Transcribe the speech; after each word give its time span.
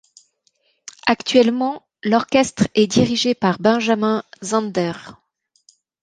Actuellement, 1.05 1.85
l'orchestre 2.03 2.67
est 2.73 2.87
dirigé 2.87 3.35
par 3.35 3.59
Benjamin 3.61 4.23
Zander. 4.43 4.93